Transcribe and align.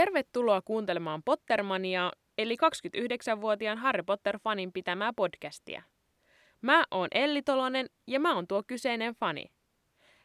Tervetuloa 0.00 0.62
kuuntelemaan 0.62 1.22
Pottermania, 1.24 2.12
eli 2.38 2.56
29-vuotiaan 2.56 3.78
Harry 3.78 4.02
Potter-fanin 4.02 4.72
pitämää 4.72 5.12
podcastia. 5.12 5.82
Mä 6.60 6.84
oon 6.90 7.08
Elli 7.14 7.42
Tolonen 7.42 7.86
ja 8.06 8.20
mä 8.20 8.34
oon 8.34 8.46
tuo 8.46 8.62
kyseinen 8.66 9.14
fani. 9.14 9.44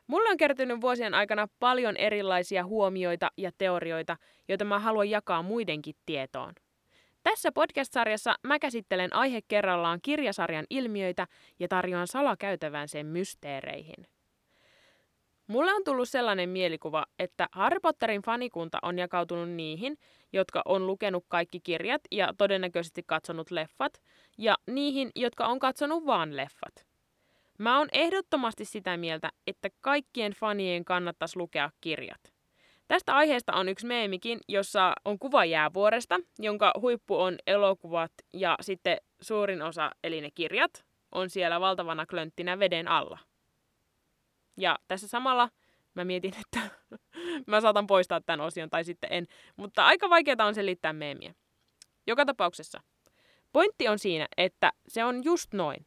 Mulla 0.08 0.30
on 0.30 0.38
kertynyt 0.38 0.82
vuosien 0.82 1.14
aikana 1.14 1.48
paljon 1.60 1.98
erilaisia 1.98 2.66
huomioita 2.66 3.32
ja 3.38 3.52
teorioita, 3.58 4.18
joita 4.48 4.66
mä 4.66 4.80
haluan 4.80 5.10
jakaa 5.10 5.44
muidenkin 5.44 5.96
tietoon. 6.06 6.54
Tässä 7.24 7.52
podcast-sarjassa 7.52 8.36
mä 8.44 8.60
käsittelen 8.60 9.16
aihe 9.16 9.40
kerrallaan 9.48 10.00
kirjasarjan 10.02 10.66
ilmiöitä 10.70 11.28
ja 11.60 11.68
tarjoan 11.68 12.08
salakäytävän 12.08 12.88
sen 12.88 13.06
mysteereihin. 13.06 14.08
Mulle 15.48 15.74
on 15.74 15.84
tullut 15.84 16.10
sellainen 16.10 16.50
mielikuva, 16.50 17.06
että 17.20 17.48
Harry 17.52 17.80
Potterin 17.80 18.22
fanikunta 18.22 18.78
on 18.82 19.00
jakautunut 19.00 19.50
niihin, 19.50 19.98
jotka 20.34 20.62
on 20.66 20.88
lukenut 20.88 21.26
kaikki 21.28 21.60
kirjat 21.60 22.02
ja 22.12 22.34
todennäköisesti 22.38 23.04
katsonut 23.08 23.52
leffat, 23.52 24.02
ja 24.38 24.56
niihin, 24.68 25.12
jotka 25.16 25.46
on 25.46 25.60
katsonut 25.60 26.06
vaan 26.06 26.38
leffat. 26.38 26.88
Mä 27.58 27.78
oon 27.78 27.88
ehdottomasti 27.92 28.66
sitä 28.66 28.98
mieltä, 28.98 29.30
että 29.48 29.70
kaikkien 29.82 30.32
fanien 30.32 30.86
kannattaisi 30.86 31.40
lukea 31.40 31.72
kirjat. 31.82 32.34
Tästä 32.88 33.16
aiheesta 33.16 33.54
on 33.54 33.70
yksi 33.70 33.86
meemikin, 33.86 34.40
jossa 34.50 34.94
on 35.06 35.20
kuva 35.20 35.46
jäävuoresta, 35.46 36.20
jonka 36.40 36.74
huippu 36.82 37.22
on 37.22 37.38
elokuvat 37.48 38.12
ja 38.34 38.58
sitten 38.62 38.98
suurin 39.22 39.62
osa, 39.62 39.92
eli 40.04 40.22
ne 40.22 40.32
kirjat, 40.32 40.86
on 41.12 41.30
siellä 41.30 41.60
valtavana 41.60 42.06
klönttinä 42.06 42.60
veden 42.60 42.88
alla. 42.88 43.20
Ja 44.58 44.80
tässä 44.88 45.08
samalla 45.08 45.50
mä 45.94 46.06
mietin, 46.06 46.34
että 46.42 46.70
mä 47.48 47.62
saatan 47.62 47.88
poistaa 47.88 48.22
tämän 48.22 48.46
osion 48.46 48.70
tai 48.70 48.84
sitten 48.84 49.14
en. 49.14 49.28
Mutta 49.56 49.86
aika 49.86 50.10
vaikeaa 50.10 50.46
on 50.46 50.56
selittää 50.56 50.94
meemiä. 50.94 51.34
Joka 52.08 52.26
tapauksessa. 52.26 52.82
Pointti 53.54 53.88
on 53.88 54.00
siinä, 54.00 54.28
että 54.38 54.72
se 54.88 55.06
on 55.06 55.24
just 55.24 55.54
noin. 55.54 55.86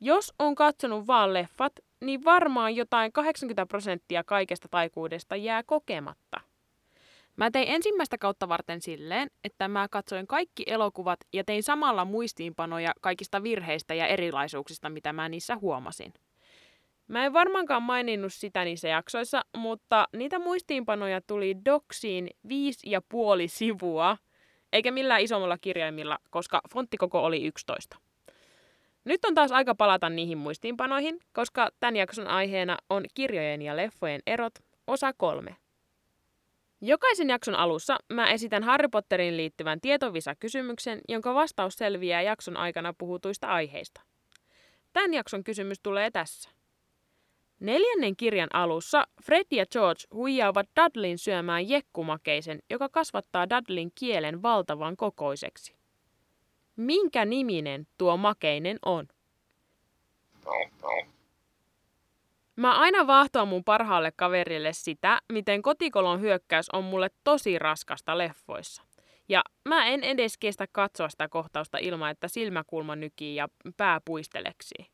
Jos 0.00 0.32
on 0.38 0.54
katsonut 0.54 1.06
vaan 1.06 1.34
leffat, 1.34 1.72
niin 2.00 2.24
varmaan 2.24 2.76
jotain 2.76 3.12
80 3.12 3.66
prosenttia 3.66 4.24
kaikesta 4.24 4.68
taikuudesta 4.70 5.36
jää 5.36 5.62
kokematta. 5.62 6.40
Mä 7.36 7.50
tein 7.50 7.68
ensimmäistä 7.68 8.18
kautta 8.18 8.48
varten 8.48 8.80
silleen, 8.80 9.30
että 9.44 9.68
mä 9.68 9.88
katsoin 9.88 10.26
kaikki 10.26 10.62
elokuvat 10.66 11.20
ja 11.32 11.44
tein 11.44 11.62
samalla 11.62 12.04
muistiinpanoja 12.04 12.92
kaikista 13.00 13.42
virheistä 13.42 13.94
ja 13.94 14.06
erilaisuuksista, 14.06 14.90
mitä 14.90 15.12
mä 15.12 15.28
niissä 15.28 15.56
huomasin. 15.56 16.14
Mä 17.08 17.24
en 17.24 17.32
varmaankaan 17.32 17.82
maininnut 17.82 18.32
sitä 18.32 18.64
niissä 18.64 18.88
jaksoissa, 18.88 19.44
mutta 19.56 20.08
niitä 20.16 20.38
muistiinpanoja 20.38 21.20
tuli 21.20 21.54
doksiin 21.64 22.30
viisi 22.48 22.90
ja 22.90 23.00
puoli 23.08 23.48
sivua, 23.48 24.16
eikä 24.72 24.90
millään 24.90 25.20
isommalla 25.20 25.58
kirjaimilla, 25.58 26.18
koska 26.30 26.60
fonttikoko 26.72 27.24
oli 27.24 27.46
11. 27.46 27.96
Nyt 29.04 29.24
on 29.24 29.34
taas 29.34 29.52
aika 29.52 29.74
palata 29.74 30.08
niihin 30.08 30.38
muistiinpanoihin, 30.38 31.20
koska 31.32 31.70
tämän 31.80 31.96
jakson 31.96 32.26
aiheena 32.26 32.76
on 32.90 33.04
kirjojen 33.14 33.62
ja 33.62 33.76
leffojen 33.76 34.20
erot, 34.26 34.54
osa 34.86 35.12
kolme. 35.12 35.56
Jokaisen 36.80 37.28
jakson 37.28 37.54
alussa 37.54 37.98
mä 38.12 38.30
esitän 38.30 38.62
Harry 38.62 38.88
Potterin 38.88 39.36
liittyvän 39.36 39.80
tietovisa-kysymyksen, 39.80 41.00
jonka 41.08 41.34
vastaus 41.34 41.74
selviää 41.74 42.22
jakson 42.22 42.56
aikana 42.56 42.94
puhutuista 42.98 43.46
aiheista. 43.46 44.00
Tämän 44.92 45.14
jakson 45.14 45.44
kysymys 45.44 45.80
tulee 45.82 46.10
tässä. 46.10 46.53
Neljännen 47.60 48.16
kirjan 48.16 48.48
alussa 48.52 49.06
Fred 49.24 49.46
ja 49.50 49.66
George 49.66 50.02
huijaavat 50.12 50.66
Dudleyn 50.76 51.18
syömään 51.18 51.68
jekkumakeisen, 51.68 52.58
joka 52.70 52.88
kasvattaa 52.88 53.50
Dudleyn 53.50 53.90
kielen 53.94 54.42
valtavan 54.42 54.96
kokoiseksi. 54.96 55.74
Minkä 56.76 57.24
niminen 57.24 57.86
tuo 57.98 58.16
makeinen 58.16 58.78
on? 58.84 59.08
Mä 62.56 62.72
aina 62.78 63.06
vaahtoan 63.06 63.48
mun 63.48 63.64
parhaalle 63.64 64.12
kaverille 64.16 64.72
sitä, 64.72 65.20
miten 65.32 65.62
kotikolon 65.62 66.20
hyökkäys 66.20 66.70
on 66.72 66.84
mulle 66.84 67.10
tosi 67.24 67.58
raskasta 67.58 68.18
leffoissa. 68.18 68.82
Ja 69.28 69.42
mä 69.68 69.86
en 69.86 70.04
edes 70.04 70.38
kestä 70.38 70.66
katsoa 70.72 71.08
sitä 71.08 71.28
kohtausta 71.28 71.78
ilman, 71.78 72.10
että 72.10 72.28
silmäkulma 72.28 72.96
nykii 72.96 73.36
ja 73.36 73.48
pää 73.76 74.00
puisteleksii. 74.04 74.93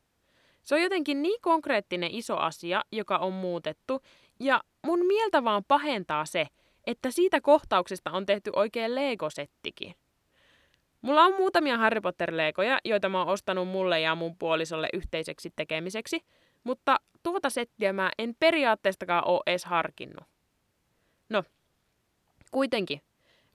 Se 0.63 0.75
on 0.75 0.81
jotenkin 0.81 1.21
niin 1.21 1.41
konkreettinen 1.41 2.11
iso 2.11 2.37
asia, 2.37 2.83
joka 2.91 3.17
on 3.17 3.33
muutettu, 3.33 4.01
ja 4.39 4.61
mun 4.85 5.05
mieltä 5.05 5.43
vaan 5.43 5.63
pahentaa 5.67 6.25
se, 6.25 6.47
että 6.87 7.11
siitä 7.11 7.41
kohtauksesta 7.41 8.11
on 8.11 8.25
tehty 8.25 8.51
oikein 8.55 8.95
Lego-settikin. 8.95 9.93
Mulla 11.01 11.23
on 11.23 11.35
muutamia 11.35 11.77
Harry 11.77 12.01
Potter-leikoja, 12.01 12.79
joita 12.85 13.09
mä 13.09 13.19
oon 13.19 13.27
ostanut 13.27 13.67
mulle 13.67 13.99
ja 13.99 14.15
mun 14.15 14.37
puolisolle 14.37 14.89
yhteiseksi 14.93 15.49
tekemiseksi, 15.55 16.21
mutta 16.63 16.99
tuota 17.23 17.49
settiä 17.49 17.93
mä 17.93 18.11
en 18.17 18.35
periaatteestakaan 18.39 19.27
oo 19.27 19.43
edes 19.45 19.65
harkinnut. 19.65 20.23
No, 21.29 21.43
kuitenkin. 22.51 23.01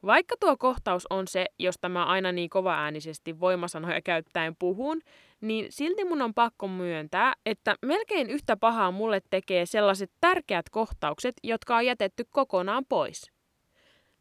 Vaikka 0.06 0.36
tuo 0.40 0.56
kohtaus 0.56 1.06
on 1.10 1.28
se, 1.28 1.46
josta 1.58 1.88
mä 1.88 2.04
aina 2.04 2.32
niin 2.32 2.50
kovaäänisesti 2.50 3.40
voimasanoja 3.40 4.02
käyttäen 4.02 4.56
puhun, 4.58 5.02
niin 5.40 5.66
silti 5.72 6.04
mun 6.04 6.22
on 6.22 6.34
pakko 6.34 6.68
myöntää, 6.68 7.34
että 7.46 7.74
melkein 7.82 8.30
yhtä 8.30 8.56
pahaa 8.56 8.90
mulle 8.90 9.20
tekee 9.30 9.66
sellaiset 9.66 10.10
tärkeät 10.20 10.70
kohtaukset, 10.70 11.34
jotka 11.42 11.76
on 11.76 11.86
jätetty 11.86 12.24
kokonaan 12.30 12.84
pois. 12.88 13.32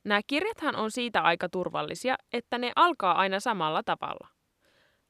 Nämä 0.04 0.22
kirjathan 0.28 0.76
on 0.76 0.92
siitä 0.92 1.22
aika 1.22 1.50
turvallisia, 1.50 2.16
että 2.34 2.58
ne 2.58 2.72
alkaa 2.76 3.18
aina 3.18 3.40
samalla 3.40 3.84
tavalla. 3.84 4.28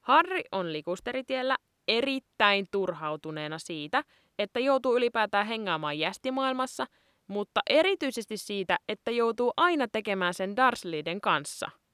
Harry 0.01 0.41
on 0.51 0.73
likusteritiellä 0.73 1.57
erittäin 1.88 2.67
turhautuneena 2.71 3.59
siitä, 3.59 4.03
että 4.39 4.59
joutuu 4.59 4.97
ylipäätään 4.97 5.47
hengaamaan 5.47 5.99
jästimaailmassa, 5.99 6.85
mutta 7.27 7.61
erityisesti 7.69 8.38
siitä, 8.38 8.77
että 8.89 9.11
joutuu 9.11 9.53
aina 9.57 9.88
tekemään 9.88 10.33
sen 10.33 10.55
Dursleyden 10.55 11.21
kanssa– 11.21 11.69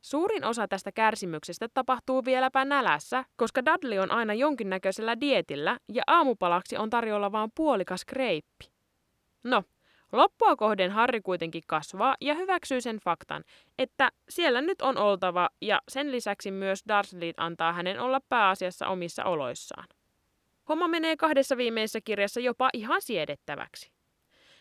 Suurin 0.00 0.44
osa 0.44 0.68
tästä 0.68 0.92
kärsimyksestä 0.92 1.68
tapahtuu 1.74 2.24
vieläpä 2.24 2.64
nälässä, 2.64 3.24
koska 3.36 3.64
Dudley 3.64 3.98
on 3.98 4.10
aina 4.10 4.34
jonkinnäköisellä 4.34 5.20
dietillä 5.20 5.78
ja 5.92 6.02
aamupalaksi 6.06 6.76
on 6.76 6.90
tarjolla 6.90 7.32
vain 7.32 7.50
puolikas 7.54 8.04
kreippi. 8.04 8.70
No, 9.44 9.62
loppua 10.12 10.56
kohden 10.56 10.90
Harry 10.90 11.20
kuitenkin 11.20 11.62
kasvaa 11.66 12.16
ja 12.20 12.34
hyväksyy 12.34 12.80
sen 12.80 12.98
faktan, 12.98 13.44
että 13.78 14.12
siellä 14.28 14.60
nyt 14.60 14.82
on 14.82 14.98
oltava 14.98 15.48
ja 15.60 15.80
sen 15.88 16.12
lisäksi 16.12 16.50
myös 16.50 16.82
Dursley 16.88 17.32
antaa 17.36 17.72
hänen 17.72 18.00
olla 18.00 18.20
pääasiassa 18.28 18.88
omissa 18.88 19.24
oloissaan. 19.24 19.86
Homma 20.68 20.88
menee 20.88 21.16
kahdessa 21.16 21.56
viimeisessä 21.56 22.00
kirjassa 22.04 22.40
jopa 22.40 22.70
ihan 22.72 23.02
siedettäväksi. 23.02 23.90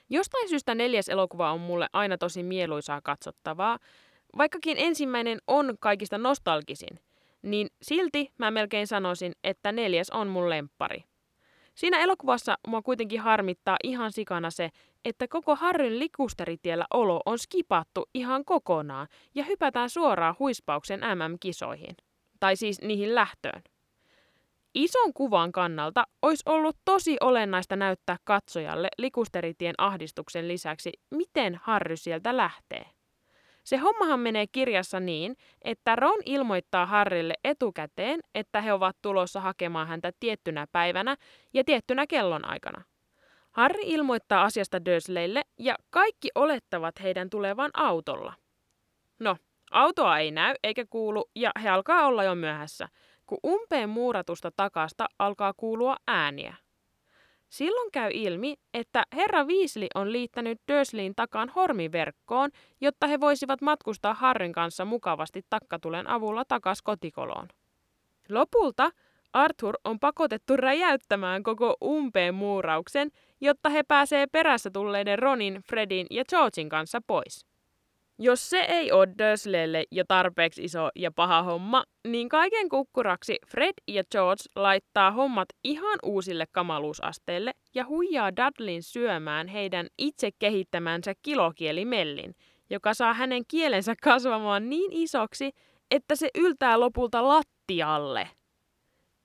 Jostain 0.10 0.50
syystä 0.50 0.76
neljäs 0.76 1.10
elokuva 1.10 1.52
on 1.52 1.60
mulle 1.60 1.88
aina 1.94 2.18
tosi 2.18 2.44
mieluisaa 2.44 3.02
katsottavaa, 3.02 3.80
Vaikkakin 4.38 4.78
ensimmäinen 4.80 5.40
on 5.48 5.76
kaikista 5.80 6.18
nostalgisin, 6.18 7.00
niin 7.42 7.68
silti 7.82 8.32
mä 8.38 8.52
melkein 8.52 8.88
sanoisin, 8.88 9.34
että 9.44 9.72
neljäs 9.72 10.10
on 10.10 10.28
mun 10.28 10.50
lemppari. 10.50 11.04
Siinä 11.76 12.00
elokuvassa 12.00 12.58
mua 12.68 12.82
kuitenkin 12.82 13.20
harmittaa 13.20 13.78
ihan 13.84 14.12
sikana 14.12 14.52
se, 14.52 14.70
että 15.06 15.28
koko 15.28 15.56
Harryn 15.56 16.00
likusteritiellä 16.00 16.86
olo 16.94 17.22
on 17.26 17.40
skipattu 17.40 18.10
ihan 18.14 18.46
kokonaan 18.46 19.08
ja 19.36 19.44
hypätään 19.44 19.90
suoraan 19.90 20.36
huispauksen 20.40 21.00
MM-kisoihin. 21.00 21.96
Tai 22.40 22.56
siis 22.56 22.82
niihin 22.82 23.16
lähtöön. 23.16 23.62
Ison 24.76 25.14
kuvan 25.14 25.52
kannalta 25.52 26.04
olisi 26.22 26.44
ollut 26.46 26.78
tosi 26.86 27.18
olennaista 27.22 27.76
näyttää 27.76 28.18
katsojalle 28.24 28.88
likusteritien 28.98 29.76
ahdistuksen 29.78 30.48
lisäksi, 30.48 30.92
miten 31.12 31.60
Harry 31.64 31.98
sieltä 31.98 32.38
lähtee. 32.38 32.86
Se 33.70 33.78
hommahan 33.78 34.20
menee 34.20 34.48
kirjassa 34.48 35.00
niin, 35.00 35.36
että 35.62 35.96
Ron 35.96 36.20
ilmoittaa 36.26 36.86
Harrille 36.86 37.34
etukäteen, 37.44 38.20
että 38.36 38.62
he 38.62 38.74
ovat 38.74 38.98
tulossa 39.02 39.42
hakemaan 39.42 39.88
häntä 39.88 40.12
tiettynä 40.20 40.68
päivänä 40.72 41.16
ja 41.54 41.64
tiettynä 41.64 42.08
kellonaikana. 42.08 42.84
Harry 43.52 43.80
ilmoittaa 43.84 44.44
asiasta 44.44 44.86
Dursleylle 44.86 45.42
ja 45.60 45.76
kaikki 45.90 46.30
olettavat 46.36 47.02
heidän 47.02 47.30
tulevan 47.30 47.72
autolla. 47.74 48.34
No, 49.20 49.38
autoa 49.72 50.20
ei 50.20 50.32
näy 50.32 50.56
eikä 50.64 50.86
kuulu 50.90 51.30
ja 51.36 51.52
he 51.64 51.70
alkaa 51.70 52.06
olla 52.06 52.24
jo 52.24 52.36
myöhässä, 52.36 52.90
kun 53.26 53.40
umpeen 53.46 53.90
muuratusta 53.90 54.52
takasta 54.56 55.06
alkaa 55.20 55.54
kuulua 55.54 55.96
ääniä. 56.08 56.56
Silloin 57.50 57.92
käy 57.92 58.12
ilmi, 58.14 58.56
että 58.74 59.04
herra 59.16 59.48
Viisli 59.48 59.88
on 59.96 60.12
liittänyt 60.12 60.62
Dursleyin 60.72 61.16
takaan 61.16 61.50
hormiverkkoon, 61.50 62.50
jotta 62.82 63.08
he 63.08 63.20
voisivat 63.20 63.62
matkustaa 63.62 64.14
Harrin 64.14 64.54
kanssa 64.54 64.86
mukavasti 64.86 65.42
takkatulen 65.50 66.08
avulla 66.08 66.46
takas 66.46 66.82
kotikoloon. 66.82 67.48
Lopulta 68.30 68.92
Arthur 69.34 69.76
on 69.84 70.00
pakotettu 70.00 70.58
räjäyttämään 70.58 71.44
koko 71.44 71.76
umpeen 71.84 72.36
muurauksen, 72.36 73.10
jotta 73.42 73.70
he 73.70 73.84
pääsee 73.84 74.28
perässä 74.28 74.70
tulleiden 74.74 75.20
Ronin, 75.20 75.62
Fredin 75.70 76.08
ja 76.12 76.24
Georgin 76.30 76.70
kanssa 76.70 77.02
pois. 77.08 77.49
Jos 78.22 78.50
se 78.50 78.60
ei 78.60 78.92
ole 78.92 79.08
Dursleylle 79.18 79.84
jo 79.92 80.04
tarpeeksi 80.08 80.64
iso 80.64 80.90
ja 80.96 81.12
paha 81.12 81.44
homma, 81.44 81.84
niin 82.08 82.30
kaiken 82.30 82.70
kukkuraksi 82.70 83.38
Fred 83.48 83.74
ja 83.88 84.04
George 84.12 84.44
laittaa 84.56 85.12
hommat 85.12 85.48
ihan 85.64 86.00
uusille 86.04 86.46
kamaluusasteille 86.52 87.52
ja 87.76 87.86
huijaa 87.86 88.32
Dudleyn 88.36 88.84
syömään 88.84 89.48
heidän 89.48 89.88
itse 89.98 90.30
kehittämänsä 90.40 91.14
kilokielimellin, 91.22 92.36
joka 92.70 92.94
saa 92.94 93.14
hänen 93.14 93.44
kielensä 93.48 93.94
kasvamaan 94.04 94.70
niin 94.70 94.94
isoksi, 94.94 95.52
että 95.92 96.16
se 96.16 96.30
yltää 96.36 96.80
lopulta 96.80 97.28
lattialle. 97.28 98.30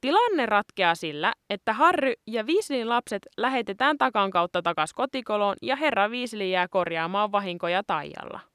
Tilanne 0.00 0.46
ratkeaa 0.46 0.94
sillä, 0.94 1.32
että 1.50 1.72
Harry 1.72 2.12
ja 2.26 2.44
Weasleyn 2.44 2.88
lapset 2.88 3.22
lähetetään 3.36 3.98
takan 3.98 4.30
kautta 4.30 4.62
takas 4.62 4.92
kotikoloon 4.92 5.56
ja 5.62 5.76
herra 5.76 6.08
Weasley 6.08 6.48
jää 6.48 6.68
korjaamaan 6.68 7.32
vahinkoja 7.32 7.82
taijalla. 7.86 8.53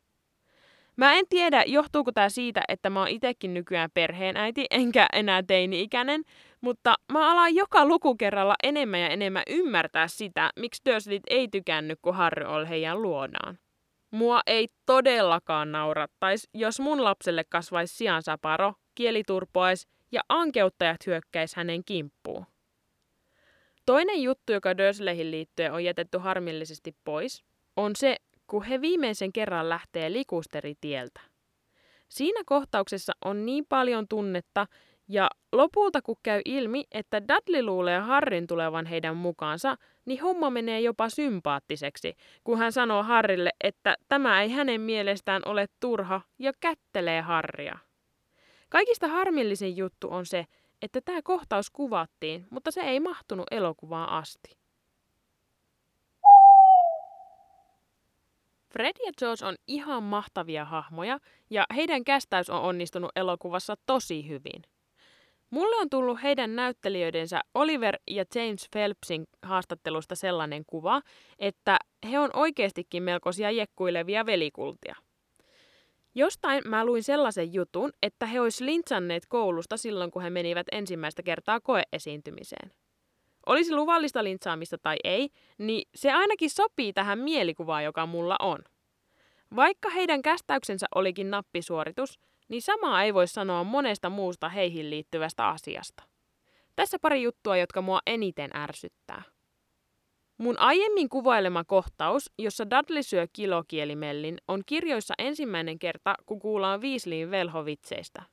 Mä 1.00 1.13
en 1.13 1.25
tiedä, 1.30 1.63
johtuuko 1.68 2.12
tämä 2.12 2.30
siitä, 2.30 2.62
että 2.68 2.90
mä 2.90 3.00
oon 3.00 3.07
itekin 3.07 3.54
nykyään 3.54 3.90
perheenäiti, 3.94 4.66
enkä 4.72 5.07
enää 5.13 5.44
teini-ikäinen, 5.44 6.24
mutta 6.62 6.96
mä 7.12 7.31
alan 7.31 7.56
joka 7.56 7.86
lukukerralla 7.86 8.56
enemmän 8.63 9.00
ja 9.00 9.10
enemmän 9.10 9.44
ymmärtää 9.50 10.07
sitä, 10.07 10.50
miksi 10.56 10.81
Dursleyt 10.86 11.24
ei 11.30 11.48
tykännyt, 11.48 12.00
kun 12.01 12.16
Harry 12.16 12.46
oli 12.46 12.69
heidän 12.69 13.01
luonaan. 13.01 13.60
Mua 14.12 14.42
ei 14.48 14.68
todellakaan 14.86 15.72
naurattaisi, 15.72 16.50
jos 16.54 16.80
mun 16.80 17.04
lapselle 17.04 17.44
kasvaisi 17.50 17.98
siansaparo, 17.98 18.74
kieli 18.96 19.24
turpoaisi 19.28 19.88
ja 20.12 20.22
ankeuttajat 20.30 21.06
hyökkäisi 21.06 21.56
hänen 21.56 21.84
kimppuun. 21.84 22.46
Toinen 23.86 24.22
juttu, 24.22 24.54
joka 24.54 24.78
Dursleyhin 24.78 25.31
liittyen 25.31 25.74
on 25.74 25.84
jätetty 25.84 26.18
harmillisesti 26.18 26.96
pois, 27.04 27.44
on 27.75 27.96
se, 27.96 28.16
kun 28.50 28.63
he 28.63 28.81
viimeisen 28.81 29.34
kerran 29.34 29.69
lähtee 29.69 30.13
likusteritieltä. 30.13 31.22
Siinä 32.10 32.42
kohtauksessa 32.46 33.13
on 33.25 33.46
niin 33.46 33.66
paljon 33.69 34.07
tunnetta, 34.07 34.68
ja 35.07 35.30
lopulta 35.51 36.01
kun 36.01 36.16
käy 36.24 36.42
ilmi, 36.46 36.84
että 36.92 37.22
Dudley 37.28 37.63
luulee 37.63 38.00
Harrin 38.00 38.48
tulevan 38.48 38.86
heidän 38.86 39.18
mukaansa, 39.18 39.75
niin 40.06 40.22
homma 40.22 40.50
menee 40.50 40.81
jopa 40.81 41.10
sympaattiseksi, 41.10 42.13
kun 42.44 42.57
hän 42.57 42.72
sanoo 42.72 43.04
Harrille, 43.04 43.50
että 43.63 43.96
tämä 44.07 44.42
ei 44.42 44.50
hänen 44.50 44.81
mielestään 44.81 45.42
ole 45.46 45.66
turha 45.80 46.22
ja 46.40 46.51
kättelee 46.60 47.22
Harria. 47.22 47.78
Kaikista 48.69 49.07
harmillisin 49.07 49.78
juttu 49.78 50.07
on 50.12 50.25
se, 50.25 50.46
että 50.81 51.01
tämä 51.06 51.22
kohtaus 51.24 51.69
kuvattiin, 51.69 52.48
mutta 52.50 52.72
se 52.72 52.81
ei 52.81 53.00
mahtunut 53.00 53.46
elokuvaan 53.51 54.10
asti. 54.10 54.58
Fred 58.74 58.95
ja 59.06 59.12
George 59.19 59.45
on 59.45 59.56
ihan 59.68 60.04
mahtavia 60.04 60.66
hahmoja 60.66 61.19
ja 61.50 61.66
heidän 61.75 62.04
kästäys 62.04 62.50
on 62.50 62.62
onnistunut 62.62 63.12
elokuvassa 63.16 63.75
tosi 63.86 64.27
hyvin. 64.27 64.62
Mulle 65.50 65.75
on 65.75 65.89
tullut 65.89 66.24
heidän 66.24 66.56
näyttelijöidensä 66.56 67.42
Oliver 67.54 67.98
ja 68.12 68.25
James 68.36 68.68
Phelpsin 68.71 69.27
haastattelusta 69.44 70.16
sellainen 70.16 70.63
kuva, 70.68 71.01
että 71.39 71.77
he 72.12 72.19
on 72.19 72.30
oikeastikin 72.33 73.04
melkoisia 73.04 73.51
jekkuilevia 73.51 74.25
velikultia. 74.25 74.95
Jostain 76.15 76.63
mä 76.65 76.86
luin 76.86 77.04
sellaisen 77.04 77.54
jutun, 77.54 77.92
että 78.04 78.25
he 78.25 78.39
olisi 78.39 78.65
lintsanneet 78.65 79.24
koulusta 79.30 79.77
silloin, 79.77 80.12
kun 80.12 80.22
he 80.22 80.30
menivät 80.30 80.68
ensimmäistä 80.72 81.24
kertaa 81.24 81.60
koeesiintymiseen. 81.60 82.72
Olisi 83.50 83.75
luvallista 83.75 84.24
lintsaamista 84.24 84.78
tai 84.78 84.96
ei, 85.04 85.30
niin 85.57 85.90
se 85.96 86.12
ainakin 86.12 86.50
sopii 86.50 86.94
tähän 86.94 87.19
mielikuvaan, 87.19 87.84
joka 87.84 88.06
mulla 88.06 88.36
on. 88.40 88.60
Vaikka 89.56 89.90
heidän 89.90 90.22
kästäyksensä 90.22 90.88
olikin 90.96 91.31
nappisuoritus, 91.31 92.19
niin 92.48 92.62
samaa 92.62 93.04
ei 93.04 93.13
voi 93.13 93.28
sanoa 93.28 93.63
monesta 93.63 94.10
muusta 94.10 94.50
heihin 94.50 94.90
liittyvästä 94.90 95.48
asiasta. 95.48 96.04
Tässä 96.75 97.00
pari 97.01 97.22
juttua, 97.22 97.57
jotka 97.57 97.81
mua 97.81 98.00
eniten 98.07 98.50
ärsyttää. 98.56 99.24
Mun 100.38 100.60
aiemmin 100.60 101.10
kuvailema 101.10 101.63
kohtaus, 101.63 102.31
jossa 102.40 102.69
Dudley 102.69 103.04
syö 103.04 103.28
kilokielimellin, 103.34 104.38
on 104.48 104.62
kirjoissa 104.66 105.13
ensimmäinen 105.18 105.80
kerta, 105.80 106.16
kun 106.25 106.40
kuullaan 106.40 106.81
Weasleyin 106.81 107.31
velhovitseistä. 107.31 108.24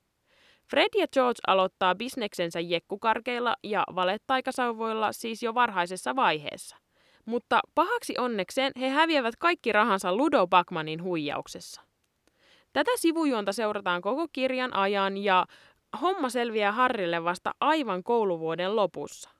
Fred 0.70 0.88
ja 0.98 1.06
George 1.12 1.38
aloittaa 1.46 1.94
bisneksensä 1.94 2.60
jekkukarkeilla 2.60 3.56
ja 3.62 3.84
valettaikasauvoilla 3.94 5.12
siis 5.12 5.42
jo 5.42 5.54
varhaisessa 5.54 6.16
vaiheessa. 6.16 6.76
Mutta 7.24 7.60
pahaksi 7.74 8.18
onnekseen 8.18 8.72
he 8.80 8.88
häviävät 8.88 9.36
kaikki 9.36 9.72
rahansa 9.72 10.16
Ludo 10.16 10.46
Bakmanin 10.46 11.02
huijauksessa. 11.02 11.80
Tätä 12.72 12.90
sivujuonta 12.96 13.52
seurataan 13.52 14.02
koko 14.02 14.26
kirjan 14.32 14.76
ajan 14.76 15.16
ja 15.16 15.46
homma 16.00 16.28
selviää 16.28 16.72
Harrille 16.72 17.24
vasta 17.24 17.54
aivan 17.60 18.02
kouluvuoden 18.02 18.76
lopussa. 18.76 19.35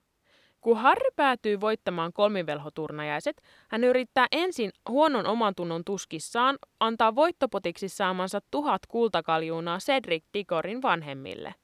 Kun 0.66 0.76
Harry 0.76 1.10
päätyy 1.16 1.60
voittamaan 1.60 2.12
kolmivelhoturnajaiset, 2.12 3.42
hän 3.68 3.84
yrittää 3.84 4.26
ensin 4.32 4.70
huonon 4.88 5.26
omantunnon 5.26 5.84
tuskissaan 5.84 6.58
antaa 6.80 7.14
voittopotiksi 7.14 7.88
saamansa 7.88 8.40
tuhat 8.50 8.82
kultakaljuunaa 8.88 9.78
Cedric 9.78 10.24
Digorin 10.34 10.82
vanhemmille. 10.82 11.54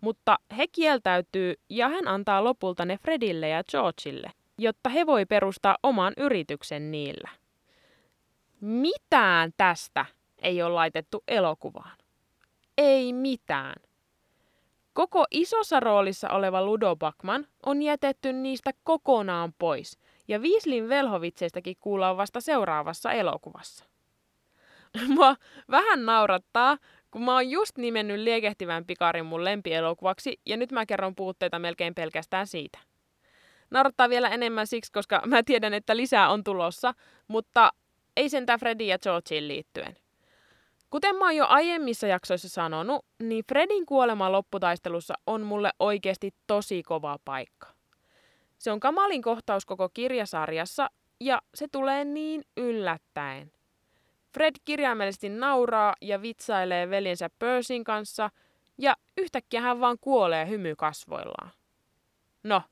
Mutta 0.00 0.38
he 0.56 0.66
kieltäytyy 0.66 1.54
ja 1.68 1.88
hän 1.88 2.08
antaa 2.08 2.44
lopulta 2.44 2.84
ne 2.84 2.98
Fredille 2.98 3.48
ja 3.48 3.64
Georgeille, 3.64 4.30
jotta 4.58 4.90
he 4.90 5.06
voi 5.06 5.26
perustaa 5.26 5.76
oman 5.82 6.12
yrityksen 6.16 6.90
niillä. 6.90 7.30
Mitään 8.60 9.52
tästä 9.56 10.06
ei 10.42 10.62
ole 10.62 10.74
laitettu 10.74 11.24
elokuvaan. 11.28 11.96
Ei 12.78 13.12
mitään. 13.12 13.74
Koko 14.92 15.24
isossa 15.30 15.80
roolissa 15.80 16.30
oleva 16.30 16.64
Ludo 16.64 16.96
Bakman 16.96 17.46
on 17.66 17.82
jätetty 17.82 18.32
niistä 18.32 18.70
kokonaan 18.84 19.52
pois, 19.58 19.98
ja 20.28 20.42
Viislin 20.42 20.88
velhovitseistäkin 20.88 21.76
kuullaan 21.80 22.16
vasta 22.16 22.40
seuraavassa 22.40 23.12
elokuvassa. 23.12 23.84
Mua 25.14 25.36
vähän 25.70 26.06
naurattaa, 26.06 26.78
kun 27.10 27.22
mä 27.22 27.34
oon 27.34 27.50
just 27.50 27.78
nimennyt 27.78 28.20
liekehtivän 28.20 28.84
pikarin 28.84 29.26
mun 29.26 29.44
lempielokuvaksi, 29.44 30.40
ja 30.46 30.56
nyt 30.56 30.72
mä 30.72 30.86
kerron 30.86 31.14
puutteita 31.14 31.58
melkein 31.58 31.94
pelkästään 31.94 32.46
siitä. 32.46 32.78
Naurattaa 33.70 34.08
vielä 34.08 34.28
enemmän 34.28 34.66
siksi, 34.66 34.92
koska 34.92 35.22
mä 35.26 35.42
tiedän, 35.42 35.74
että 35.74 35.96
lisää 35.96 36.30
on 36.30 36.44
tulossa, 36.44 36.94
mutta 37.28 37.72
ei 38.16 38.28
sentään 38.28 38.60
Freddy 38.60 38.84
ja 38.84 38.98
Georgeen 38.98 39.48
liittyen. 39.48 39.96
Kuten 40.92 41.16
mä 41.16 41.24
oon 41.24 41.36
jo 41.36 41.46
aiemmissa 41.48 42.06
jaksoissa 42.06 42.48
sanonut, 42.48 43.06
niin 43.22 43.44
Fredin 43.48 43.86
kuolema 43.86 44.32
lopputaistelussa 44.32 45.14
on 45.26 45.42
mulle 45.42 45.70
oikeasti 45.78 46.34
tosi 46.46 46.82
kova 46.82 47.18
paikka. 47.24 47.68
Se 48.58 48.72
on 48.72 48.80
kamalin 48.80 49.22
kohtaus 49.22 49.66
koko 49.66 49.88
kirjasarjassa 49.88 50.90
ja 51.20 51.42
se 51.54 51.66
tulee 51.72 52.04
niin 52.04 52.42
yllättäen. 52.56 53.52
Fred 54.34 54.54
kirjaimellisesti 54.64 55.28
nauraa 55.28 55.94
ja 56.00 56.22
vitsailee 56.22 56.90
veljensä 56.90 57.30
Percyn 57.38 57.84
kanssa 57.84 58.30
ja 58.78 58.96
yhtäkkiä 59.16 59.60
hän 59.60 59.80
vaan 59.80 59.96
kuolee 60.00 60.48
hymy 60.48 60.76
kasvoillaan. 60.76 61.50
No, 62.42 62.62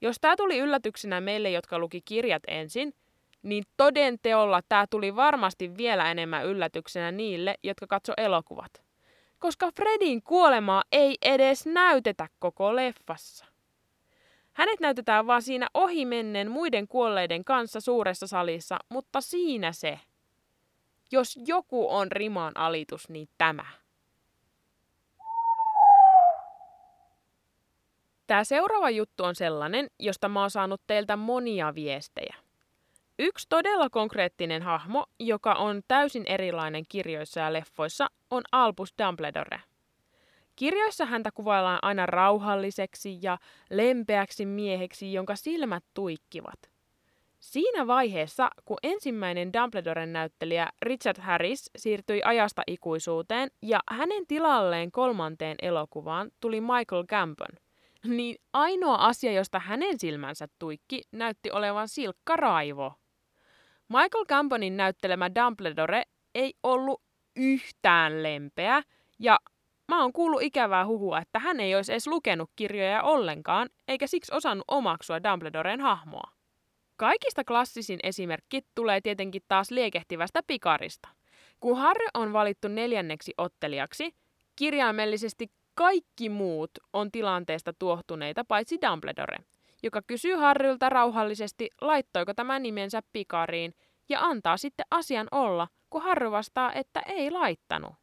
jos 0.00 0.16
tämä 0.20 0.36
tuli 0.36 0.58
yllätyksenä 0.58 1.20
meille, 1.20 1.50
jotka 1.50 1.78
luki 1.78 2.00
kirjat 2.00 2.42
ensin– 2.48 2.94
niin 3.46 3.64
toden 3.76 4.18
teolla 4.22 4.60
tämä 4.68 4.86
tuli 4.90 5.16
varmasti 5.16 5.76
vielä 5.76 6.10
enemmän 6.10 6.46
yllätyksenä 6.46 7.12
niille, 7.12 7.54
jotka 7.62 7.86
katso 7.86 8.12
elokuvat. 8.16 8.82
Koska 9.38 9.70
Fredin 9.76 10.22
kuolemaa 10.22 10.84
ei 10.92 11.16
edes 11.22 11.66
näytetä 11.66 12.28
koko 12.38 12.76
leffassa. 12.76 13.46
Hänet 14.52 14.80
näytetään 14.80 15.26
vaan 15.26 15.42
siinä 15.42 15.68
ohimennen 15.74 16.50
muiden 16.50 16.88
kuolleiden 16.88 17.44
kanssa 17.44 17.80
suuressa 17.80 18.26
salissa, 18.26 18.78
mutta 18.88 19.20
siinä 19.20 19.72
se. 19.72 20.00
Jos 21.12 21.38
joku 21.46 21.90
on 21.90 22.12
rimaan 22.12 22.56
alitus, 22.56 23.08
niin 23.08 23.28
tämä. 23.38 23.66
Tämä 28.26 28.44
seuraava 28.44 28.90
juttu 28.90 29.24
on 29.24 29.34
sellainen, 29.34 29.90
josta 29.98 30.28
mä 30.28 30.40
oon 30.40 30.50
saanut 30.50 30.80
teiltä 30.86 31.16
monia 31.16 31.74
viestejä. 31.74 32.45
Yksi 33.18 33.46
todella 33.48 33.90
konkreettinen 33.90 34.62
hahmo, 34.62 35.06
joka 35.20 35.54
on 35.54 35.82
täysin 35.88 36.26
erilainen 36.26 36.84
kirjoissa 36.88 37.40
ja 37.40 37.52
leffoissa, 37.52 38.10
on 38.30 38.42
Albus 38.52 38.94
Dumbledore. 39.04 39.60
Kirjoissa 40.56 41.04
häntä 41.04 41.30
kuvaillaan 41.34 41.78
aina 41.82 42.06
rauhalliseksi 42.06 43.18
ja 43.22 43.38
lempeäksi 43.70 44.46
mieheksi, 44.46 45.12
jonka 45.12 45.36
silmät 45.36 45.84
tuikkivat. 45.94 46.70
Siinä 47.40 47.86
vaiheessa, 47.86 48.50
kun 48.64 48.76
ensimmäinen 48.82 49.52
Dumbledoren 49.52 50.12
näyttelijä 50.12 50.68
Richard 50.82 51.20
Harris 51.20 51.70
siirtyi 51.76 52.20
ajasta 52.24 52.62
ikuisuuteen 52.66 53.50
ja 53.62 53.80
hänen 53.90 54.26
tilalleen 54.26 54.92
kolmanteen 54.92 55.56
elokuvaan 55.62 56.30
tuli 56.40 56.60
Michael 56.60 57.04
Gambon, 57.08 57.58
niin 58.04 58.36
ainoa 58.52 58.96
asia, 58.96 59.32
josta 59.32 59.58
hänen 59.58 59.98
silmänsä 59.98 60.48
tuikki, 60.58 61.02
näytti 61.12 61.50
olevan 61.50 61.88
silkka 61.88 62.36
raivo. 62.36 62.92
Michael 63.88 64.24
Gambonin 64.28 64.76
näyttelemä 64.76 65.30
Dumbledore 65.34 66.02
ei 66.34 66.54
ollut 66.62 67.02
yhtään 67.36 68.22
lempeä 68.22 68.82
ja 69.18 69.38
mä 69.88 70.02
oon 70.02 70.12
kuullut 70.12 70.42
ikävää 70.42 70.86
huhua, 70.86 71.18
että 71.18 71.38
hän 71.38 71.60
ei 71.60 71.74
olisi 71.74 71.92
edes 71.92 72.06
lukenut 72.06 72.50
kirjoja 72.56 73.02
ollenkaan, 73.02 73.68
eikä 73.88 74.06
siksi 74.06 74.34
osannut 74.34 74.64
omaksua 74.68 75.22
Dumbledoren 75.22 75.80
hahmoa. 75.80 76.30
Kaikista 76.96 77.44
klassisin 77.44 77.98
esimerkki 78.02 78.62
tulee 78.74 79.00
tietenkin 79.00 79.42
taas 79.48 79.70
liekehtivästä 79.70 80.40
pikarista. 80.46 81.08
Kun 81.60 81.78
Harry 81.78 82.06
on 82.14 82.32
valittu 82.32 82.68
neljänneksi 82.68 83.34
ottelijaksi, 83.38 84.14
kirjaimellisesti 84.56 85.46
kaikki 85.74 86.28
muut 86.28 86.70
on 86.92 87.12
tilanteesta 87.12 87.72
tuohtuneita 87.78 88.44
paitsi 88.44 88.78
Dumbledore, 88.90 89.36
joka 89.82 90.02
kysyy 90.06 90.34
Harryltä 90.34 90.88
rauhallisesti, 90.88 91.70
laittoiko 91.80 92.34
tämä 92.34 92.58
nimensä 92.58 93.00
pikariin, 93.12 93.74
ja 94.08 94.20
antaa 94.20 94.56
sitten 94.56 94.86
asian 94.90 95.28
olla, 95.30 95.68
kun 95.90 96.02
Harry 96.02 96.30
vastaa, 96.30 96.72
että 96.72 97.00
ei 97.00 97.30
laittanut. 97.30 97.94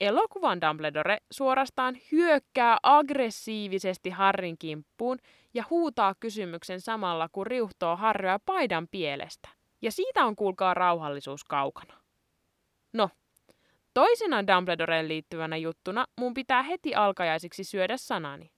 Elokuvan 0.00 0.60
Dumbledore 0.60 1.18
suorastaan 1.30 1.98
hyökkää 2.12 2.78
aggressiivisesti 2.82 4.10
Harrin 4.10 4.58
kimppuun 4.58 5.18
ja 5.54 5.64
huutaa 5.70 6.14
kysymyksen 6.20 6.80
samalla, 6.80 7.28
kun 7.32 7.46
riuhtoo 7.46 7.96
Harryä 7.96 8.38
paidan 8.46 8.88
pielestä. 8.90 9.48
Ja 9.82 9.92
siitä 9.92 10.24
on 10.24 10.36
kuulkaa 10.36 10.74
rauhallisuus 10.74 11.44
kaukana. 11.44 11.94
No, 12.92 13.10
toisena 13.94 14.46
Dumbledoreen 14.46 15.08
liittyvänä 15.08 15.56
juttuna 15.56 16.06
mun 16.20 16.34
pitää 16.34 16.62
heti 16.62 16.94
alkajaisiksi 16.94 17.64
syödä 17.64 17.96
sanani. 17.96 18.50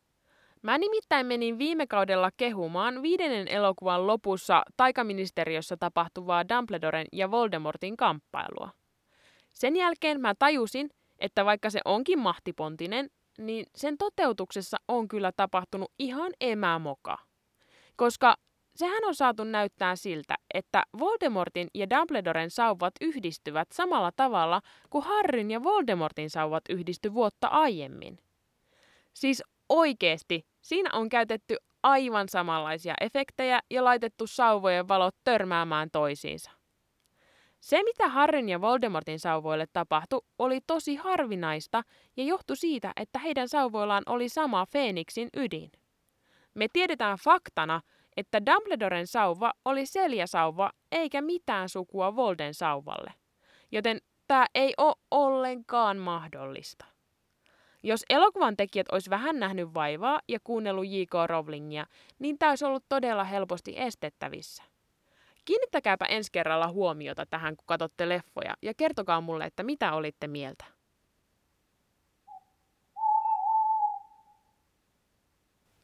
Mä 0.63 0.79
nimittäin 0.79 1.27
menin 1.27 1.59
viime 1.59 1.87
kaudella 1.87 2.31
kehumaan 2.37 3.03
viidennen 3.03 3.49
elokuvan 3.49 4.07
lopussa 4.07 4.63
taikaministeriössä 4.77 5.77
tapahtuvaa 5.77 6.49
Dumbledoren 6.49 7.07
ja 7.13 7.31
Voldemortin 7.31 7.97
kamppailua. 7.97 8.71
Sen 9.53 9.77
jälkeen 9.77 10.21
mä 10.21 10.35
tajusin, 10.39 10.91
että 11.19 11.45
vaikka 11.45 11.71
se 11.71 11.81
onkin 11.85 12.19
mahtipontinen, 12.19 13.11
niin 13.39 13.67
sen 13.77 13.99
toteutuksessa 13.99 14.77
on 14.89 15.09
kyllä 15.09 15.33
tapahtunut 15.33 15.93
ihan 15.99 16.33
emämoka. 16.41 17.19
Koska 17.97 18.37
sehän 18.77 19.05
on 19.05 19.15
saatu 19.15 19.45
näyttää 19.45 19.97
siltä, 19.97 20.35
että 20.55 20.83
Voldemortin 20.99 21.69
ja 21.75 21.91
Dumbledoren 21.91 22.51
sauvat 22.51 22.95
yhdistyvät 23.01 23.69
samalla 23.73 24.13
tavalla 24.17 24.61
kuin 24.91 25.05
Harryn 25.05 25.51
ja 25.51 25.63
Voldemortin 25.63 26.31
sauvat 26.31 26.65
yhdisty 26.69 27.15
vuotta 27.15 27.49
aiemmin. 27.49 28.19
Siis 29.15 29.43
oikeesti, 29.69 30.47
siinä 30.61 30.91
on 30.93 31.09
käytetty 31.09 31.57
aivan 31.83 32.29
samanlaisia 32.29 32.95
efektejä 33.01 33.61
ja 33.71 33.85
laitettu 33.85 34.27
sauvojen 34.27 34.89
valot 34.89 35.17
törmäämään 35.25 35.89
toisiinsa. 35.93 36.51
Se, 37.61 37.83
mitä 37.83 38.09
Harryn 38.09 38.49
ja 38.49 38.61
Voldemortin 38.61 39.19
sauvoille 39.19 39.67
tapahtui, 39.73 40.21
oli 40.39 40.61
tosi 40.67 40.97
harvinaista 40.97 41.83
ja 42.17 42.25
johtui 42.25 42.57
siitä, 42.57 42.93
että 42.97 43.19
heidän 43.19 43.49
sauvoillaan 43.49 44.03
oli 44.07 44.29
sama 44.29 44.67
Feeniksin 44.73 45.29
ydin. 45.37 45.71
Me 46.55 46.67
tiedetään 46.73 47.19
faktana, 47.25 47.81
että 48.17 48.47
Dumbledoren 48.47 49.07
sauva 49.07 49.53
oli 49.65 49.87
Selja-sauva 49.87 50.71
eikä 50.93 51.23
mitään 51.23 51.69
sukua 51.69 52.17
Volden 52.17 52.55
sauvalle. 52.55 53.15
Joten 53.73 53.99
tämä 54.27 54.47
ei 54.55 54.75
ole 54.77 54.95
ollenkaan 55.11 55.97
mahdollista. 55.97 56.98
Jos 57.83 58.05
elokuvan 58.11 58.57
tekijät 58.57 58.89
olisi 58.93 59.11
vähän 59.11 59.41
nähnyt 59.41 59.75
vaivaa 59.75 60.21
ja 60.29 60.41
kuunnellut 60.45 60.87
J.K. 60.87 61.13
Rowlingia, 61.27 61.87
niin 62.19 62.39
tämä 62.39 62.53
olisi 62.53 62.65
ollut 62.65 62.85
todella 62.89 63.25
helposti 63.25 63.75
estettävissä. 63.77 64.63
Kiinnittäkääpä 65.45 66.05
ensi 66.05 66.33
kerralla 66.33 66.69
huomiota 66.69 67.27
tähän, 67.27 67.57
kun 67.57 67.67
katsotte 67.67 68.09
leffoja, 68.09 68.55
ja 68.63 68.75
kertokaa 68.75 69.21
mulle, 69.21 69.45
että 69.45 69.63
mitä 69.63 69.93
olitte 69.93 70.27
mieltä. 70.27 70.65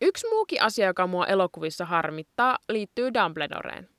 Yksi 0.00 0.28
muukin 0.28 0.62
asia, 0.62 0.86
joka 0.86 1.06
mua 1.06 1.26
elokuvissa 1.26 1.84
harmittaa, 1.84 2.58
liittyy 2.68 3.14
Dumbledoreen. 3.14 3.93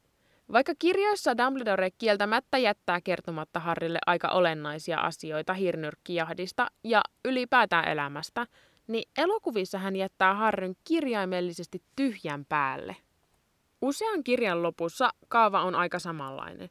Vaikka 0.52 0.74
kirjoissa 0.80 1.38
Dumbledore 1.38 1.90
kieltämättä 1.98 2.58
jättää 2.58 3.02
kertomatta 3.02 3.60
Harrille 3.60 4.00
aika 4.06 4.28
olennaisia 4.28 5.00
asioita 5.00 5.54
hirnyrkkijahdista 5.54 6.68
ja 6.84 7.02
ylipäätään 7.26 7.88
elämästä, 7.88 8.48
niin 8.88 9.10
elokuvissa 9.18 9.78
hän 9.78 9.96
jättää 9.96 10.34
Harryn 10.34 10.76
kirjaimellisesti 10.84 11.82
tyhjän 11.96 12.46
päälle. 12.50 12.96
Usean 13.82 14.24
kirjan 14.24 14.64
lopussa 14.64 15.10
kaava 15.28 15.62
on 15.62 15.76
aika 15.76 16.00
samanlainen. 16.00 16.70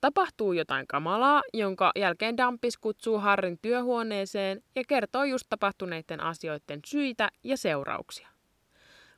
Tapahtuu 0.00 0.52
jotain 0.52 0.86
kamalaa, 0.86 1.42
jonka 1.54 1.92
jälkeen 1.96 2.36
Dampis 2.36 2.78
kutsuu 2.78 3.18
Harrin 3.18 3.58
työhuoneeseen 3.62 4.62
ja 4.74 4.82
kertoo 4.88 5.24
just 5.24 5.46
tapahtuneiden 5.48 6.20
asioiden 6.20 6.80
syitä 6.86 7.28
ja 7.44 7.56
seurauksia. 7.56 8.28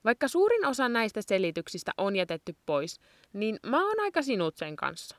Vaikka 0.05 0.29
suurin 0.29 0.67
osa 0.67 0.89
näistä 0.89 1.23
selityksistä 1.23 1.93
on 1.99 2.17
jätetty 2.17 2.57
pois, 2.67 3.01
niin 3.33 3.59
mä 3.67 3.87
oon 3.87 4.01
aika 4.01 4.23
sinut 4.23 4.57
sen 4.57 4.77
kanssa. 4.77 5.17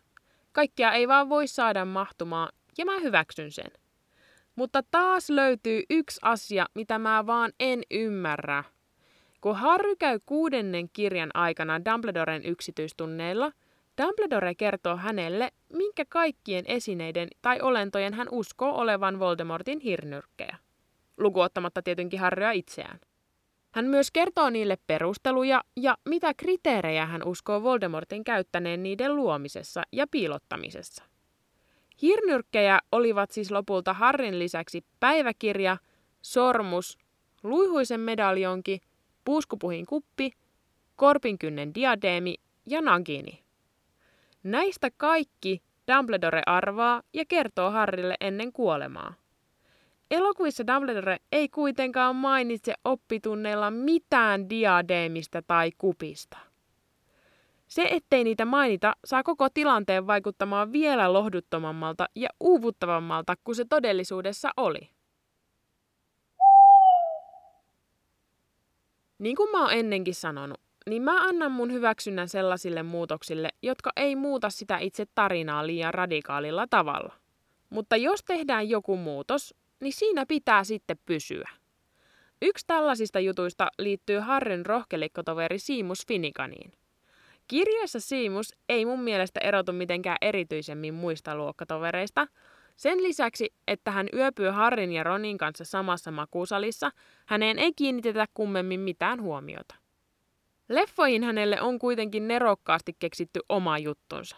Kaikkia 0.52 0.92
ei 0.92 1.08
vaan 1.08 1.30
voi 1.30 1.48
saada 1.48 1.86
mahtumaan, 1.86 2.50
ja 2.78 2.86
mä 2.86 3.00
hyväksyn 3.00 3.52
sen. 3.52 3.72
Mutta 4.56 4.84
taas 4.92 5.30
löytyy 5.30 5.84
yksi 5.90 6.20
asia, 6.22 6.66
mitä 6.76 7.00
mä 7.00 7.26
vaan 7.26 7.52
en 7.60 7.82
ymmärrä. 7.92 8.64
Kun 9.42 9.56
Harry 9.56 9.96
käy 9.96 10.20
kuudennen 10.26 10.90
kirjan 10.94 11.32
aikana 11.34 11.86
Dumbledoren 11.86 12.46
yksityistunneilla, 12.46 13.52
Dumbledore 14.02 14.56
kertoo 14.56 14.98
hänelle, 14.98 15.52
minkä 15.74 16.06
kaikkien 16.10 16.64
esineiden 16.68 17.28
tai 17.42 17.62
olentojen 17.62 18.14
hän 18.14 18.28
uskoo 18.32 18.76
olevan 18.76 19.20
Voldemortin 19.20 19.80
hirnyrkkejä. 19.80 20.58
Lukuottamatta 21.18 21.82
tietenkin 21.82 22.20
Harrya 22.20 22.52
itseään. 22.52 23.00
Hän 23.74 23.86
myös 23.86 24.12
kertoo 24.12 24.50
niille 24.50 24.78
perusteluja 24.88 25.64
ja 25.76 25.98
mitä 26.06 26.34
kriteerejä 26.34 27.06
hän 27.06 27.28
uskoo 27.28 27.64
Voldemortin 27.64 28.24
käyttäneen 28.24 28.84
niiden 28.84 29.16
luomisessa 29.16 29.84
ja 29.92 30.08
piilottamisessa. 30.12 31.04
Hirnyrkkejä 32.02 32.80
olivat 32.92 33.32
siis 33.32 33.52
lopulta 33.52 33.94
Harrin 33.94 34.40
lisäksi 34.40 34.86
päiväkirja, 35.00 35.78
sormus, 36.22 36.98
luihuisen 37.44 38.00
medaljonki– 38.00 38.80
puuskupuhin 39.26 39.86
kuppi, 39.86 40.32
korpinkynnen 40.96 41.76
diadeemi 41.76 42.36
ja 42.66 42.82
nagini. 42.82 43.44
Näistä 44.44 44.92
kaikki 44.98 45.62
Dumbledore 45.92 46.42
arvaa 46.46 47.02
ja 47.14 47.26
kertoo 47.26 47.72
Harrille 47.72 48.16
ennen 48.22 48.54
kuolemaa. 48.54 49.14
Elokuvissa 50.14 50.68
Dumbledore 50.68 51.18
ei 51.32 51.50
kuitenkaan 51.50 52.16
mainitse 52.16 52.74
oppitunneilla 52.86 53.72
mitään 53.72 54.50
diadeemista 54.50 55.42
tai 55.42 55.72
kupista. 55.78 56.38
Se, 57.68 57.88
ettei 57.92 58.24
niitä 58.24 58.46
mainita, 58.46 58.96
saa 59.06 59.24
koko 59.24 59.50
tilanteen 59.50 60.08
vaikuttamaan 60.08 60.72
vielä 60.72 61.14
lohduttomammalta 61.14 62.06
ja 62.16 62.30
uuvuttavammalta 62.40 63.36
kuin 63.44 63.56
se 63.56 63.66
todellisuudessa 63.70 64.50
oli. 64.58 64.90
Niin 69.20 69.36
kuin 69.36 69.52
mä 69.52 69.62
oon 69.62 69.74
ennenkin 69.74 70.16
sanonut, 70.16 70.62
niin 70.90 71.02
mä 71.02 71.28
annan 71.28 71.52
mun 71.52 71.74
hyväksynnän 71.74 72.30
sellaisille 72.30 72.84
muutoksille, 72.84 73.50
jotka 73.62 73.92
ei 73.96 74.16
muuta 74.16 74.50
sitä 74.50 74.78
itse 74.78 75.06
tarinaa 75.16 75.68
liian 75.68 75.94
radikaalilla 75.94 76.68
tavalla. 76.70 77.14
Mutta 77.70 77.96
jos 77.98 78.24
tehdään 78.24 78.70
joku 78.70 78.98
muutos, 78.98 79.56
niin 79.84 79.94
siinä 79.94 80.26
pitää 80.26 80.64
sitten 80.64 80.98
pysyä. 81.06 81.50
Yksi 82.42 82.68
tällaisista 82.68 83.20
jutuista 83.20 83.68
liittyy 83.80 84.20
Harryn 84.20 84.66
rohkelikkotoveri 84.66 85.60
Siimus 85.60 86.08
Finikaniin. 86.08 86.72
Kirjoissa 87.48 88.00
Siimus 88.00 88.56
ei 88.70 88.86
mun 88.86 89.00
mielestä 89.00 89.40
erotu 89.44 89.74
mitenkään 89.74 90.18
erityisemmin 90.22 90.94
muista 90.94 91.36
luokkatovereista, 91.36 92.28
sen 92.76 93.04
lisäksi, 93.04 93.54
että 93.68 93.92
hän 93.92 94.08
yöpyy 94.14 94.50
Harrin 94.50 94.92
ja 94.92 95.04
Ronin 95.04 95.38
kanssa 95.38 95.66
samassa 95.66 96.12
makuusalissa, 96.12 96.92
häneen 97.26 97.60
ei 97.60 97.74
kiinnitetä 97.76 98.26
kummemmin 98.34 98.80
mitään 98.80 99.22
huomiota. 99.22 99.76
Leffoihin 100.70 101.24
hänelle 101.24 101.62
on 101.62 101.80
kuitenkin 101.80 102.28
nerokkaasti 102.28 102.96
keksitty 103.00 103.40
oma 103.50 103.78
juttunsa. 103.78 104.38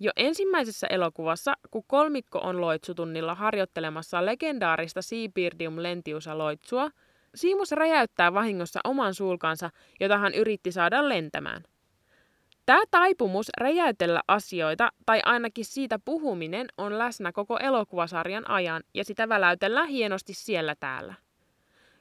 Jo 0.00 0.12
ensimmäisessä 0.16 0.86
elokuvassa, 0.86 1.54
kun 1.70 1.84
kolmikko 1.86 2.38
on 2.38 2.60
loitsutunnilla 2.60 3.34
harjoittelemassa 3.34 4.26
legendaarista 4.26 5.02
Seabirdium 5.02 5.82
lentiusa 5.82 6.38
loitsua, 6.38 6.90
Siimus 7.34 7.72
räjäyttää 7.72 8.34
vahingossa 8.34 8.80
oman 8.84 9.14
sulkansa, 9.14 9.70
jota 10.00 10.18
hän 10.18 10.34
yritti 10.34 10.72
saada 10.72 11.08
lentämään– 11.08 11.62
Tämä 12.66 12.82
taipumus 12.90 13.50
räjäytellä 13.58 14.22
asioita, 14.28 14.92
tai 15.06 15.20
ainakin 15.24 15.64
siitä 15.64 15.98
puhuminen, 16.04 16.66
on 16.78 16.98
läsnä 16.98 17.32
koko 17.32 17.58
elokuvasarjan 17.58 18.50
ajan, 18.50 18.82
ja 18.94 19.04
sitä 19.04 19.28
väläytellään 19.28 19.88
hienosti 19.88 20.34
siellä 20.34 20.74
täällä. 20.80 21.14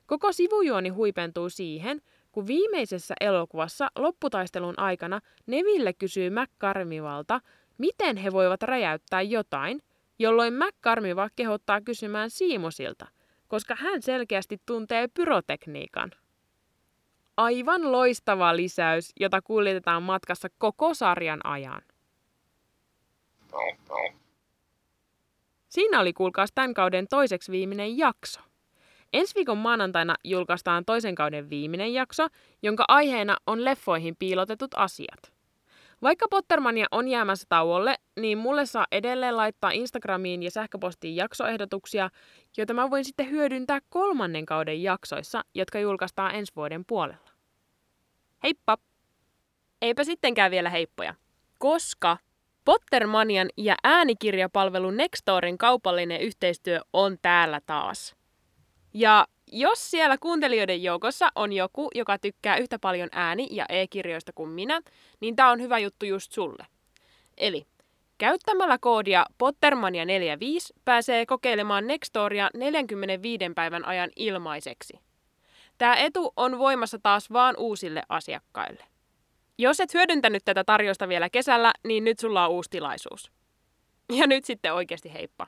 Koko 0.05 0.31
sivujuoni 0.31 0.89
huipentuu 0.89 1.49
siihen, 1.49 2.01
kun 2.31 2.47
viimeisessä 2.47 3.15
elokuvassa 3.21 3.87
lopputaistelun 3.95 4.79
aikana 4.79 5.21
Neville 5.45 5.93
kysyy 5.93 6.29
McCarmivalta, 6.29 7.41
miten 7.77 8.17
he 8.17 8.31
voivat 8.31 8.63
räjäyttää 8.63 9.21
jotain, 9.21 9.81
jolloin 10.19 10.53
McCarmiva 10.53 11.29
kehottaa 11.35 11.81
kysymään 11.81 12.29
Siimosilta, 12.29 13.07
koska 13.47 13.75
hän 13.75 14.01
selkeästi 14.01 14.61
tuntee 14.65 15.07
pyrotekniikan. 15.07 16.11
Aivan 17.37 17.91
loistava 17.91 18.55
lisäys, 18.55 19.11
jota 19.19 19.41
kuljetetaan 19.41 20.03
matkassa 20.03 20.47
koko 20.57 20.93
sarjan 20.93 21.39
ajan. 21.43 21.81
Siinä 25.69 25.99
oli 25.99 26.13
kuulkaas 26.13 26.51
tämän 26.55 26.73
kauden 26.73 27.07
toiseksi 27.09 27.51
viimeinen 27.51 27.97
jakso. 27.97 28.39
Ensi 29.13 29.35
viikon 29.35 29.57
maanantaina 29.57 30.15
julkaistaan 30.23 30.85
toisen 30.85 31.15
kauden 31.15 31.49
viimeinen 31.49 31.93
jakso, 31.93 32.27
jonka 32.63 32.85
aiheena 32.87 33.37
on 33.47 33.65
leffoihin 33.65 34.15
piilotetut 34.15 34.71
asiat. 34.75 35.34
Vaikka 36.01 36.27
Pottermania 36.29 36.85
on 36.91 37.07
jäämässä 37.07 37.45
tauolle, 37.49 37.95
niin 38.19 38.37
mulle 38.37 38.65
saa 38.65 38.87
edelleen 38.91 39.37
laittaa 39.37 39.71
Instagramiin 39.71 40.43
ja 40.43 40.51
sähköpostiin 40.51 41.15
jaksoehdotuksia, 41.15 42.09
joita 42.57 42.73
mä 42.73 42.89
voin 42.89 43.05
sitten 43.05 43.29
hyödyntää 43.29 43.79
kolmannen 43.89 44.45
kauden 44.45 44.83
jaksoissa, 44.83 45.41
jotka 45.53 45.79
julkaistaan 45.79 46.35
ensi 46.35 46.53
vuoden 46.55 46.85
puolella. 46.85 47.31
Heippa! 48.43 48.77
Eipä 49.81 50.03
sittenkään 50.03 50.51
vielä 50.51 50.69
heippoja, 50.69 51.15
koska 51.57 52.17
Pottermanian 52.65 53.49
ja 53.57 53.75
äänikirjapalvelu 53.83 54.91
Nextorin 54.91 55.57
kaupallinen 55.57 56.21
yhteistyö 56.21 56.79
on 56.93 57.17
täällä 57.21 57.61
taas. 57.65 58.15
Ja 58.93 59.27
jos 59.55 59.91
siellä 59.91 60.17
kuuntelijoiden 60.17 60.83
joukossa 60.83 61.29
on 61.35 61.53
joku, 61.53 61.89
joka 61.95 62.17
tykkää 62.17 62.57
yhtä 62.57 62.79
paljon 62.79 63.09
ääni- 63.11 63.47
ja 63.51 63.65
e-kirjoista 63.69 64.31
kuin 64.35 64.49
minä, 64.49 64.81
niin 65.19 65.35
tämä 65.35 65.51
on 65.51 65.61
hyvä 65.61 65.79
juttu 65.79 66.05
just 66.05 66.31
sulle. 66.31 66.65
Eli 67.37 67.65
käyttämällä 68.17 68.77
koodia 68.77 69.25
Pottermania45 69.43 70.79
pääsee 70.85 71.25
kokeilemaan 71.25 71.87
Nextoria 71.87 72.49
45 72.53 73.43
päivän 73.55 73.85
ajan 73.85 74.09
ilmaiseksi. 74.15 74.99
Tämä 75.77 75.95
etu 75.95 76.33
on 76.37 76.59
voimassa 76.59 76.99
taas 77.03 77.31
vaan 77.33 77.55
uusille 77.57 78.03
asiakkaille. 78.09 78.83
Jos 79.57 79.79
et 79.79 79.93
hyödyntänyt 79.93 80.45
tätä 80.45 80.63
tarjosta 80.63 81.07
vielä 81.07 81.29
kesällä, 81.29 81.73
niin 81.83 82.03
nyt 82.03 82.19
sulla 82.19 82.45
on 82.45 82.51
uusi 82.51 82.69
tilaisuus. 82.69 83.31
Ja 84.13 84.27
nyt 84.27 84.45
sitten 84.45 84.73
oikeasti 84.73 85.13
heippa. 85.13 85.47